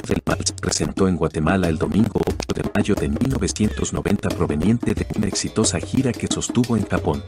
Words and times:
del 0.00 0.22
mal 0.24 0.38
se 0.44 0.54
presentó 0.54 1.06
en 1.08 1.16
Guatemala 1.16 1.68
el 1.68 1.76
domingo 1.76 2.20
8 2.26 2.62
de 2.62 2.70
mayo 2.74 2.94
de 2.94 3.08
1990 3.08 4.28
proveniente 4.30 4.94
de 4.94 5.06
una 5.16 5.26
exitosa 5.26 5.78
gira 5.80 6.12
que 6.12 6.28
sostuvo 6.28 6.76
en 6.76 6.86
Japón. 6.86 7.22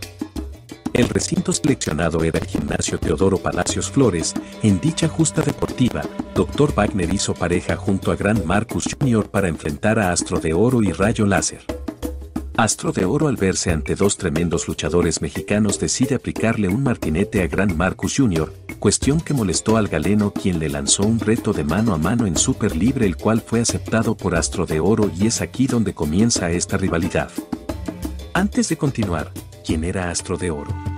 El 0.94 1.08
recinto 1.08 1.52
seleccionado 1.52 2.22
era 2.22 2.38
el 2.38 2.46
gimnasio 2.46 2.98
Teodoro 2.98 3.36
Palacios 3.36 3.90
Flores. 3.90 4.32
En 4.62 4.80
dicha 4.80 5.08
justa 5.08 5.42
deportiva, 5.42 6.02
Dr. 6.34 6.72
Wagner 6.74 7.12
hizo 7.12 7.34
pareja 7.34 7.76
junto 7.76 8.12
a 8.12 8.16
Gran 8.16 8.46
Marcus 8.46 8.84
Jr. 8.98 9.28
para 9.28 9.48
enfrentar 9.48 9.98
a 9.98 10.12
Astro 10.12 10.38
de 10.38 10.54
Oro 10.54 10.82
y 10.82 10.92
Rayo 10.92 11.26
Láser. 11.26 11.83
Astro 12.56 12.92
de 12.92 13.04
Oro 13.04 13.26
al 13.26 13.34
verse 13.34 13.72
ante 13.72 13.96
dos 13.96 14.16
tremendos 14.16 14.68
luchadores 14.68 15.20
mexicanos 15.20 15.80
decide 15.80 16.14
aplicarle 16.14 16.68
un 16.68 16.84
martinete 16.84 17.42
a 17.42 17.48
Gran 17.48 17.76
Marcus 17.76 18.16
Jr., 18.16 18.52
cuestión 18.78 19.20
que 19.20 19.34
molestó 19.34 19.76
al 19.76 19.88
galeno 19.88 20.30
quien 20.32 20.60
le 20.60 20.68
lanzó 20.68 21.02
un 21.02 21.18
reto 21.18 21.52
de 21.52 21.64
mano 21.64 21.94
a 21.94 21.98
mano 21.98 22.26
en 22.26 22.36
Super 22.36 22.76
Libre 22.76 23.06
el 23.06 23.16
cual 23.16 23.40
fue 23.40 23.60
aceptado 23.60 24.16
por 24.16 24.36
Astro 24.36 24.66
de 24.66 24.78
Oro 24.78 25.10
y 25.18 25.26
es 25.26 25.40
aquí 25.40 25.66
donde 25.66 25.94
comienza 25.94 26.52
esta 26.52 26.76
rivalidad. 26.76 27.30
Antes 28.34 28.68
de 28.68 28.76
continuar, 28.76 29.32
¿quién 29.66 29.82
era 29.82 30.10
Astro 30.10 30.36
de 30.36 30.52
Oro? 30.52 30.93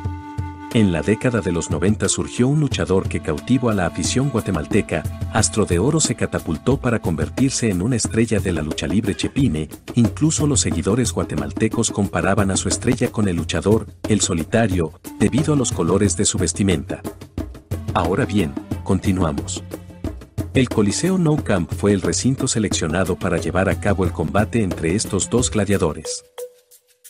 En 0.74 0.92
la 0.92 1.00
década 1.00 1.40
de 1.40 1.52
los 1.52 1.70
90 1.70 2.08
surgió 2.08 2.48
un 2.48 2.60
luchador 2.60 3.08
que 3.08 3.20
cautivó 3.20 3.70
a 3.70 3.74
la 3.74 3.86
afición 3.86 4.28
guatemalteca, 4.28 5.02
Astro 5.32 5.64
de 5.64 5.78
Oro 5.78 6.00
se 6.00 6.16
catapultó 6.16 6.76
para 6.76 6.98
convertirse 7.00 7.70
en 7.70 7.80
una 7.80 7.96
estrella 7.96 8.40
de 8.40 8.52
la 8.52 8.62
lucha 8.62 8.86
libre 8.86 9.14
chepine, 9.14 9.68
incluso 9.94 10.46
los 10.46 10.60
seguidores 10.60 11.12
guatemaltecos 11.12 11.90
comparaban 11.90 12.50
a 12.50 12.56
su 12.56 12.68
estrella 12.68 13.10
con 13.10 13.28
el 13.28 13.36
luchador, 13.36 13.86
el 14.08 14.20
solitario, 14.20 14.92
debido 15.18 15.54
a 15.54 15.56
los 15.56 15.72
colores 15.72 16.16
de 16.16 16.26
su 16.26 16.36
vestimenta. 16.36 17.00
Ahora 17.94 18.26
bien, 18.26 18.52
continuamos. 18.84 19.62
El 20.52 20.68
Coliseo 20.68 21.16
No 21.16 21.36
Camp 21.36 21.72
fue 21.72 21.92
el 21.92 22.02
recinto 22.02 22.48
seleccionado 22.48 23.16
para 23.16 23.38
llevar 23.38 23.68
a 23.68 23.80
cabo 23.80 24.04
el 24.04 24.12
combate 24.12 24.62
entre 24.62 24.94
estos 24.94 25.30
dos 25.30 25.50
gladiadores. 25.50 26.24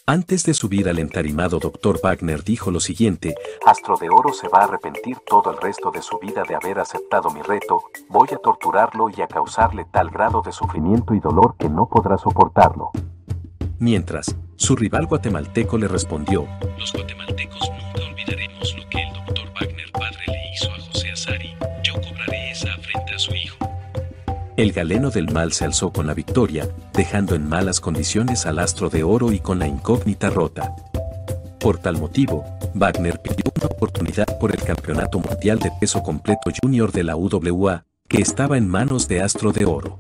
Antes 0.09 0.45
de 0.45 0.55
subir 0.55 0.89
al 0.89 1.01
entarimado 1.01 1.59
Dr. 1.59 1.99
Wagner 2.01 2.45
dijo 2.45 2.71
lo 2.71 2.79
siguiente, 2.79 3.35
Astro 3.67 3.97
de 3.97 4.09
Oro 4.09 4.33
se 4.33 4.47
va 4.47 4.61
a 4.61 4.65
arrepentir 4.67 5.17
todo 5.27 5.51
el 5.51 5.61
resto 5.61 5.91
de 5.91 6.01
su 6.01 6.21
vida 6.21 6.45
de 6.48 6.55
haber 6.55 6.79
aceptado 6.79 7.29
mi 7.31 7.43
reto, 7.43 7.83
voy 8.09 8.29
a 8.33 8.37
torturarlo 8.37 9.09
y 9.11 9.21
a 9.21 9.27
causarle 9.27 9.85
tal 9.91 10.11
grado 10.11 10.43
de 10.43 10.53
sufrimiento 10.53 11.13
y 11.13 11.19
dolor 11.19 11.57
que 11.59 11.69
no 11.69 11.89
podrá 11.89 12.19
soportarlo. 12.19 12.93
Mientras, 13.81 14.37
su 14.55 14.77
rival 14.77 15.07
guatemalteco 15.07 15.77
le 15.77 15.89
respondió, 15.89 16.47
Los 16.79 16.93
guatemaltecos 16.93 17.26
El 24.57 24.73
galeno 24.73 25.11
del 25.11 25.31
mal 25.31 25.53
se 25.53 25.67
alzó 25.67 25.93
con 25.93 26.07
la 26.07 26.15
victoria, 26.15 26.67
dejando 26.95 27.35
en 27.35 27.47
malas 27.47 27.79
condiciones 27.79 28.47
al 28.47 28.59
astro 28.59 28.89
de 28.89 29.03
oro 29.03 29.31
y 29.31 29.39
con 29.39 29.59
la 29.59 29.67
incógnita 29.67 30.31
rota. 30.31 30.75
Por 31.61 31.77
tal 31.77 31.98
motivo, 31.98 32.43
Wagner 32.73 33.21
pidió 33.21 33.53
una 33.55 33.67
oportunidad 33.67 34.39
por 34.39 34.53
el 34.53 34.63
Campeonato 34.63 35.19
Mundial 35.19 35.59
de 35.59 35.71
Peso 35.79 36.03
Completo 36.03 36.51
Junior 36.63 36.91
de 36.91 37.05
la 37.05 37.17
UWA, 37.17 37.85
que 38.09 38.23
estaba 38.23 38.57
en 38.57 38.67
manos 38.67 39.09
de 39.09 39.21
Astro 39.21 39.53
de 39.53 39.67
Oro. 39.67 39.98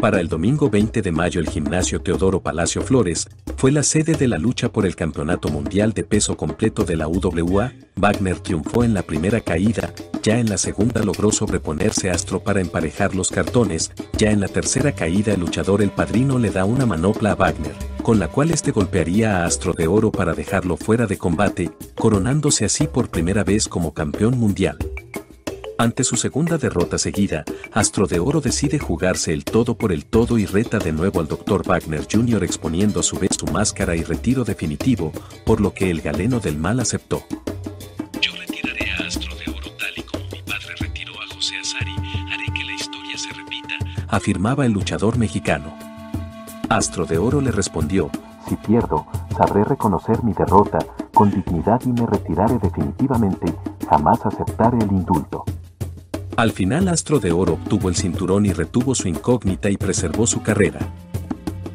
Para 0.00 0.18
el 0.18 0.28
domingo 0.28 0.70
20 0.70 1.02
de 1.02 1.12
mayo 1.12 1.40
el 1.40 1.48
gimnasio 1.50 2.00
Teodoro 2.00 2.40
Palacio 2.40 2.80
Flores 2.80 3.28
fue 3.58 3.70
la 3.70 3.82
sede 3.82 4.14
de 4.14 4.28
la 4.28 4.38
lucha 4.38 4.72
por 4.72 4.86
el 4.86 4.96
Campeonato 4.96 5.50
Mundial 5.50 5.92
de 5.92 6.04
Peso 6.04 6.38
Completo 6.38 6.84
de 6.84 6.96
la 6.96 7.06
UWA. 7.06 7.74
Wagner 7.96 8.40
triunfó 8.40 8.82
en 8.82 8.94
la 8.94 9.02
primera 9.02 9.42
caída, 9.42 9.92
ya 10.22 10.38
en 10.38 10.48
la 10.48 10.56
segunda 10.56 11.02
logró 11.02 11.30
sobreponerse 11.30 12.08
Astro 12.08 12.42
para 12.42 12.62
emparejar 12.62 13.14
los 13.14 13.28
cartones, 13.28 13.92
ya 14.16 14.30
en 14.30 14.40
la 14.40 14.48
tercera 14.48 14.92
caída 14.92 15.34
el 15.34 15.40
luchador 15.40 15.82
El 15.82 15.90
Padrino 15.90 16.38
le 16.38 16.48
da 16.48 16.64
una 16.64 16.86
manopla 16.86 17.32
a 17.32 17.34
Wagner, 17.34 17.74
con 18.02 18.18
la 18.18 18.28
cual 18.28 18.52
este 18.52 18.70
golpearía 18.70 19.42
a 19.42 19.44
Astro 19.44 19.74
de 19.74 19.86
Oro 19.86 20.10
para 20.10 20.32
dejarlo 20.32 20.78
fuera 20.78 21.06
de 21.06 21.18
combate, 21.18 21.72
coronándose 21.94 22.64
así 22.64 22.86
por 22.86 23.10
primera 23.10 23.44
vez 23.44 23.68
como 23.68 23.92
campeón 23.92 24.38
mundial. 24.38 24.78
Ante 25.80 26.04
su 26.04 26.16
segunda 26.16 26.58
derrota 26.58 26.98
seguida, 26.98 27.42
Astro 27.72 28.06
de 28.06 28.20
Oro 28.20 28.42
decide 28.42 28.78
jugarse 28.78 29.32
el 29.32 29.46
todo 29.46 29.78
por 29.78 29.92
el 29.92 30.04
todo 30.04 30.36
y 30.36 30.44
reta 30.44 30.78
de 30.78 30.92
nuevo 30.92 31.20
al 31.20 31.26
Dr. 31.26 31.66
Wagner 31.66 32.06
Jr. 32.06 32.44
exponiendo 32.44 33.00
a 33.00 33.02
su 33.02 33.18
vez 33.18 33.30
su 33.38 33.46
máscara 33.46 33.96
y 33.96 34.04
retiro 34.04 34.44
definitivo, 34.44 35.10
por 35.46 35.62
lo 35.62 35.72
que 35.72 35.90
el 35.90 36.02
galeno 36.02 36.38
del 36.38 36.58
mal 36.58 36.80
aceptó. 36.80 37.22
Yo 38.20 38.30
retiraré 38.38 38.90
a 38.90 39.06
Astro 39.06 39.34
de 39.36 39.50
Oro 39.50 39.70
tal 39.78 39.96
y 39.96 40.02
como 40.02 40.24
mi 40.26 40.42
padre 40.42 40.74
retiró 40.80 41.14
a 41.14 41.34
José 41.34 41.56
Azari, 41.56 41.94
haré 42.30 42.44
que 42.54 42.62
la 42.62 42.74
historia 42.74 43.16
se 43.16 43.32
repita, 43.32 44.04
afirmaba 44.08 44.66
el 44.66 44.72
luchador 44.72 45.16
mexicano. 45.16 45.74
Astro 46.68 47.06
de 47.06 47.16
Oro 47.16 47.40
le 47.40 47.52
respondió, 47.52 48.10
si 48.46 48.56
pierdo, 48.56 49.06
sabré 49.34 49.64
reconocer 49.64 50.22
mi 50.24 50.34
derrota, 50.34 50.78
con 51.14 51.30
dignidad 51.30 51.80
y 51.86 51.88
me 51.88 52.04
retiraré 52.04 52.58
definitivamente, 52.58 53.54
jamás 53.88 54.26
aceptaré 54.26 54.76
el 54.76 54.92
indulto. 54.92 55.46
Al 56.40 56.52
final 56.52 56.88
Astro 56.88 57.20
de 57.20 57.32
Oro 57.32 57.52
obtuvo 57.52 57.90
el 57.90 57.96
cinturón 57.96 58.46
y 58.46 58.54
retuvo 58.54 58.94
su 58.94 59.08
incógnita 59.08 59.68
y 59.68 59.76
preservó 59.76 60.26
su 60.26 60.40
carrera. 60.42 60.78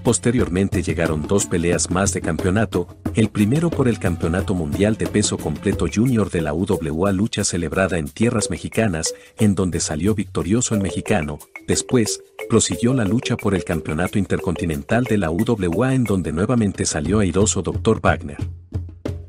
Posteriormente 0.03 0.81
llegaron 0.81 1.27
dos 1.27 1.45
peleas 1.45 1.91
más 1.91 2.13
de 2.13 2.21
campeonato, 2.21 2.87
el 3.13 3.29
primero 3.29 3.69
por 3.69 3.87
el 3.87 3.99
Campeonato 3.99 4.55
Mundial 4.55 4.97
de 4.97 5.05
Peso 5.05 5.37
Completo 5.37 5.85
Junior 5.93 6.31
de 6.31 6.41
la 6.41 6.55
UWA 6.55 7.11
lucha 7.11 7.43
celebrada 7.43 7.99
en 7.99 8.07
tierras 8.07 8.49
mexicanas, 8.49 9.13
en 9.37 9.53
donde 9.53 9.79
salió 9.79 10.15
victorioso 10.15 10.73
el 10.73 10.81
mexicano, 10.81 11.37
después, 11.67 12.23
prosiguió 12.49 12.95
la 12.95 13.05
lucha 13.05 13.37
por 13.37 13.53
el 13.53 13.63
Campeonato 13.63 14.17
Intercontinental 14.17 15.03
de 15.03 15.19
la 15.19 15.29
UWA 15.29 15.93
en 15.93 16.05
donde 16.05 16.31
nuevamente 16.31 16.87
salió 16.87 17.19
airoso 17.19 17.61
Dr. 17.61 18.01
Wagner. 18.01 18.39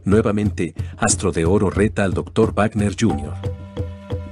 Nuevamente, 0.02 0.72
Astro 0.96 1.30
de 1.30 1.44
Oro 1.44 1.68
reta 1.68 2.04
al 2.04 2.14
Dr. 2.14 2.54
Wagner 2.54 2.96
Jr 2.98 3.65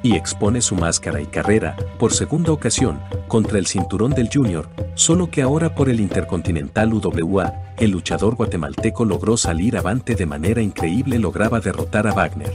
y 0.05 0.17
expone 0.17 0.61
su 0.61 0.77
máscara 0.77 1.23
y 1.23 1.27
carrera, 1.27 1.75
por 1.99 2.13
segunda 2.13 2.53
ocasión, 2.53 3.01
contra 3.27 3.59
el 3.59 3.67
cinturón 3.67 4.13
del 4.13 4.29
Junior, 4.33 4.69
solo 4.95 5.31
que 5.31 5.41
ahora 5.41 5.75
por 5.75 5.89
el 5.89 5.99
Intercontinental 5.99 6.93
UWA, 6.93 7.55
el 7.79 7.93
luchador 7.93 8.37
guatemalteco 8.37 9.07
logró 9.07 9.39
salir 9.39 9.79
avante 9.79 10.15
de 10.15 10.27
manera 10.27 10.61
increíble 10.61 11.19
lograba 11.19 11.59
derrotar 11.59 12.07
a 12.07 12.13
Wagner. 12.13 12.53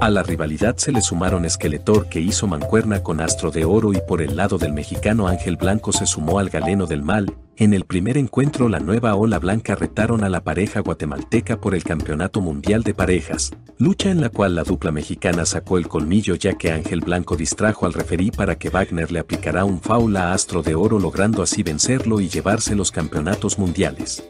A 0.00 0.10
la 0.10 0.22
rivalidad 0.22 0.76
se 0.76 0.92
le 0.92 1.00
sumaron 1.00 1.48
Skeletor 1.48 2.08
que 2.08 2.20
hizo 2.20 2.46
mancuerna 2.46 3.02
con 3.02 3.20
Astro 3.20 3.50
de 3.50 3.64
Oro 3.64 3.92
y 3.92 3.98
por 4.06 4.22
el 4.22 4.36
lado 4.36 4.56
del 4.56 4.72
mexicano 4.72 5.26
Ángel 5.26 5.56
Blanco 5.56 5.92
se 5.92 6.06
sumó 6.06 6.38
al 6.38 6.50
Galeno 6.50 6.86
del 6.86 7.02
Mal, 7.02 7.34
en 7.56 7.72
el 7.72 7.84
primer 7.84 8.18
encuentro 8.18 8.68
la 8.68 8.80
nueva 8.80 9.14
ola 9.14 9.38
blanca 9.38 9.74
retaron 9.74 10.24
a 10.24 10.28
la 10.28 10.42
pareja 10.42 10.80
guatemalteca 10.80 11.60
por 11.60 11.74
el 11.74 11.84
Campeonato 11.84 12.40
Mundial 12.40 12.82
de 12.82 12.94
Parejas, 12.94 13.52
lucha 13.78 14.10
en 14.10 14.20
la 14.20 14.28
cual 14.28 14.56
la 14.56 14.64
dupla 14.64 14.90
mexicana 14.90 15.46
sacó 15.46 15.78
el 15.78 15.86
colmillo 15.86 16.34
ya 16.34 16.54
que 16.54 16.72
Ángel 16.72 17.00
Blanco 17.00 17.36
distrajo 17.36 17.86
al 17.86 17.92
referí 17.92 18.30
para 18.30 18.58
que 18.58 18.70
Wagner 18.70 19.12
le 19.12 19.20
aplicara 19.20 19.64
un 19.64 19.80
foul 19.80 20.16
a 20.16 20.32
Astro 20.32 20.62
de 20.62 20.74
Oro 20.74 20.98
logrando 20.98 21.42
así 21.42 21.62
vencerlo 21.62 22.20
y 22.20 22.28
llevarse 22.28 22.74
los 22.74 22.90
campeonatos 22.90 23.58
mundiales. 23.58 24.24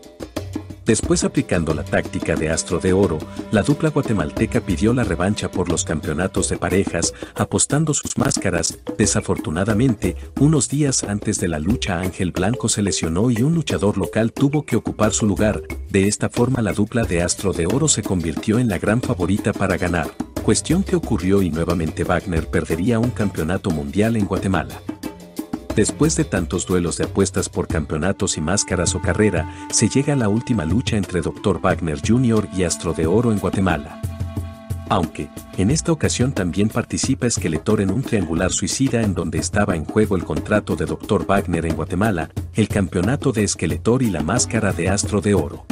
Después 0.84 1.24
aplicando 1.24 1.72
la 1.72 1.82
táctica 1.82 2.36
de 2.36 2.50
Astro 2.50 2.78
de 2.78 2.92
Oro, 2.92 3.18
la 3.50 3.62
dupla 3.62 3.88
guatemalteca 3.88 4.60
pidió 4.60 4.92
la 4.92 5.04
revancha 5.04 5.50
por 5.50 5.70
los 5.70 5.84
campeonatos 5.84 6.50
de 6.50 6.58
parejas, 6.58 7.14
apostando 7.34 7.94
sus 7.94 8.18
máscaras. 8.18 8.78
Desafortunadamente, 8.98 10.16
unos 10.40 10.68
días 10.68 11.02
antes 11.04 11.40
de 11.40 11.48
la 11.48 11.58
lucha 11.58 12.00
Ángel 12.00 12.32
Blanco 12.32 12.68
se 12.68 12.82
lesionó 12.82 13.30
y 13.30 13.42
un 13.42 13.54
luchador 13.54 13.96
local 13.96 14.32
tuvo 14.32 14.66
que 14.66 14.76
ocupar 14.76 15.12
su 15.12 15.26
lugar. 15.26 15.62
De 15.88 16.06
esta 16.06 16.28
forma 16.28 16.60
la 16.60 16.72
dupla 16.72 17.04
de 17.04 17.22
Astro 17.22 17.52
de 17.52 17.66
Oro 17.66 17.88
se 17.88 18.02
convirtió 18.02 18.58
en 18.58 18.68
la 18.68 18.78
gran 18.78 19.00
favorita 19.00 19.54
para 19.54 19.78
ganar, 19.78 20.10
cuestión 20.42 20.82
que 20.82 20.96
ocurrió 20.96 21.40
y 21.40 21.50
nuevamente 21.50 22.04
Wagner 22.04 22.46
perdería 22.48 22.98
un 22.98 23.10
campeonato 23.10 23.70
mundial 23.70 24.16
en 24.16 24.26
Guatemala. 24.26 24.82
Después 25.76 26.14
de 26.14 26.24
tantos 26.24 26.66
duelos 26.66 26.98
de 26.98 27.04
apuestas 27.04 27.48
por 27.48 27.66
campeonatos 27.66 28.36
y 28.36 28.40
máscaras 28.40 28.94
o 28.94 29.00
carrera, 29.00 29.52
se 29.70 29.88
llega 29.88 30.12
a 30.12 30.16
la 30.16 30.28
última 30.28 30.64
lucha 30.64 30.96
entre 30.96 31.20
Dr. 31.20 31.60
Wagner 31.60 32.00
Jr. 32.06 32.48
y 32.56 32.62
Astro 32.62 32.92
de 32.92 33.08
Oro 33.08 33.32
en 33.32 33.40
Guatemala. 33.40 34.00
Aunque, 34.88 35.30
en 35.56 35.70
esta 35.70 35.90
ocasión 35.90 36.32
también 36.32 36.68
participa 36.68 37.28
Skeletor 37.28 37.80
en 37.80 37.90
un 37.90 38.02
triangular 38.02 38.52
suicida 38.52 39.02
en 39.02 39.14
donde 39.14 39.38
estaba 39.38 39.74
en 39.74 39.84
juego 39.84 40.14
el 40.14 40.24
contrato 40.24 40.76
de 40.76 40.86
Dr. 40.86 41.26
Wagner 41.26 41.66
en 41.66 41.74
Guatemala, 41.74 42.30
el 42.54 42.68
campeonato 42.68 43.32
de 43.32 43.48
Skeletor 43.48 44.04
y 44.04 44.10
la 44.10 44.22
máscara 44.22 44.72
de 44.72 44.90
Astro 44.90 45.20
de 45.20 45.34
Oro. 45.34 45.66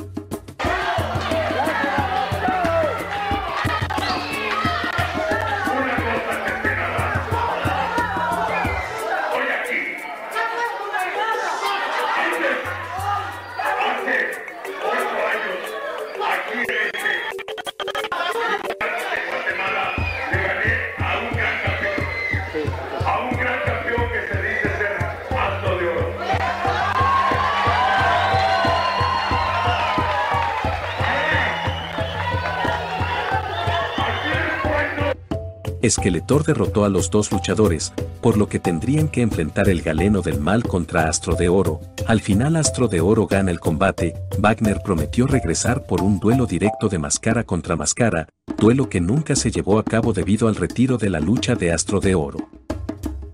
Skeletor 35.88 36.44
derrotó 36.44 36.84
a 36.84 36.88
los 36.88 37.10
dos 37.10 37.32
luchadores, 37.32 37.92
por 38.20 38.36
lo 38.36 38.48
que 38.48 38.60
tendrían 38.60 39.08
que 39.08 39.22
enfrentar 39.22 39.68
el 39.68 39.82
galeno 39.82 40.22
del 40.22 40.40
mal 40.40 40.62
contra 40.62 41.08
Astro 41.08 41.34
de 41.34 41.48
Oro. 41.48 41.80
Al 42.06 42.20
final 42.20 42.56
Astro 42.56 42.88
de 42.88 43.00
Oro 43.00 43.26
gana 43.26 43.50
el 43.50 43.60
combate, 43.60 44.14
Wagner 44.38 44.80
prometió 44.84 45.26
regresar 45.26 45.86
por 45.86 46.02
un 46.02 46.20
duelo 46.20 46.46
directo 46.46 46.88
de 46.88 46.98
máscara 46.98 47.44
contra 47.44 47.76
máscara, 47.76 48.28
duelo 48.58 48.88
que 48.88 49.00
nunca 49.00 49.34
se 49.34 49.50
llevó 49.50 49.78
a 49.78 49.84
cabo 49.84 50.12
debido 50.12 50.48
al 50.48 50.56
retiro 50.56 50.98
de 50.98 51.10
la 51.10 51.20
lucha 51.20 51.54
de 51.54 51.72
Astro 51.72 52.00
de 52.00 52.14
Oro. 52.14 52.48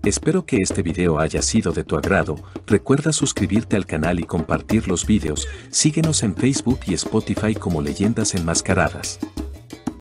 Espero 0.03 0.45
que 0.45 0.57
este 0.57 0.81
video 0.81 1.19
haya 1.19 1.41
sido 1.41 1.73
de 1.73 1.83
tu 1.83 1.97
agrado, 1.97 2.37
recuerda 2.65 3.11
suscribirte 3.11 3.75
al 3.75 3.85
canal 3.85 4.19
y 4.19 4.23
compartir 4.23 4.87
los 4.87 5.05
videos, 5.05 5.47
síguenos 5.69 6.23
en 6.23 6.35
Facebook 6.35 6.79
y 6.87 6.93
Spotify 6.93 7.53
como 7.53 7.81
Leyendas 7.81 8.33
Enmascaradas. 8.33 9.19